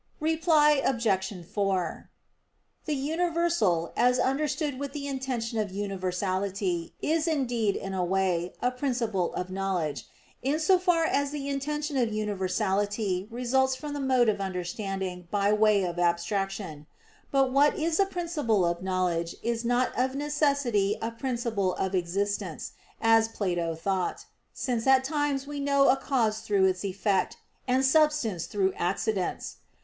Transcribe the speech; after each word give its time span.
Reply 0.19 0.81
Obj. 0.83 1.45
4: 1.45 2.09
The 2.85 2.95
universal, 2.95 3.93
as 3.95 4.17
understood 4.17 4.79
with 4.79 4.93
the 4.93 5.05
intention 5.07 5.59
of 5.59 5.69
universality, 5.69 6.95
is, 7.03 7.27
indeed, 7.27 7.75
in 7.75 7.93
a 7.93 8.03
way, 8.03 8.53
a 8.63 8.71
principle 8.71 9.31
of 9.35 9.51
knowledge, 9.51 10.07
in 10.41 10.57
so 10.59 10.79
far 10.79 11.05
as 11.05 11.29
the 11.29 11.47
intention 11.47 11.97
of 11.97 12.11
universality 12.11 13.27
results 13.29 13.75
from 13.75 13.93
the 13.93 13.99
mode 13.99 14.27
of 14.27 14.41
understanding 14.41 15.27
by 15.29 15.53
way 15.53 15.83
of 15.83 15.99
abstraction. 15.99 16.87
But 17.29 17.51
what 17.51 17.77
is 17.77 17.99
a 17.99 18.05
principle 18.07 18.65
of 18.65 18.81
knowledge 18.81 19.35
is 19.43 19.63
not 19.63 19.91
of 19.95 20.15
necessity 20.15 20.97
a 20.99 21.11
principle 21.11 21.75
of 21.75 21.93
existence, 21.93 22.71
as 22.99 23.27
Plato 23.27 23.75
thought: 23.75 24.25
since 24.51 24.87
at 24.87 25.03
times 25.03 25.45
we 25.45 25.59
know 25.59 25.89
a 25.89 25.95
cause 25.95 26.39
through 26.39 26.65
its 26.65 26.83
effect, 26.83 27.37
and 27.67 27.85
substance 27.85 28.47
through 28.47 28.73
accidents. 28.77 29.57